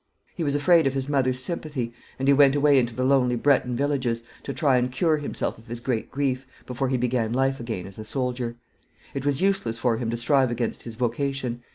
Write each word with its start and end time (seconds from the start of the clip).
He 0.33 0.43
was 0.43 0.55
afraid 0.55 0.87
of 0.87 0.95
his 0.95 1.07
mother's 1.07 1.39
sympathy, 1.43 1.93
and 2.17 2.27
he 2.27 2.33
went 2.33 2.55
away 2.55 2.79
into 2.79 2.95
the 2.95 3.03
lonely 3.03 3.35
Breton 3.35 3.75
villages, 3.75 4.23
to 4.41 4.51
try 4.51 4.77
and 4.77 4.91
cure 4.91 5.17
himself 5.17 5.59
of 5.59 5.67
his 5.67 5.79
great 5.79 6.09
grief, 6.09 6.47
before 6.65 6.89
he 6.89 6.97
began 6.97 7.33
life 7.33 7.59
again 7.59 7.85
as 7.85 7.99
a 7.99 8.03
soldier. 8.03 8.55
It 9.13 9.27
was 9.27 9.41
useless 9.43 9.77
for 9.77 9.97
him 9.97 10.09
to 10.09 10.17
strive 10.17 10.49
against 10.49 10.85
his 10.85 10.95
vocation. 10.95 11.61